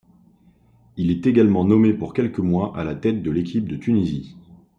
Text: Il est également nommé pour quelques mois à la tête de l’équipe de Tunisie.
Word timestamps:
Il 0.97 1.11
est 1.11 1.27
également 1.27 1.63
nommé 1.63 1.93
pour 1.93 2.15
quelques 2.15 2.39
mois 2.39 2.75
à 2.75 2.83
la 2.83 2.95
tête 2.95 3.21
de 3.21 3.29
l’équipe 3.29 3.67
de 3.69 3.75
Tunisie. 3.77 4.35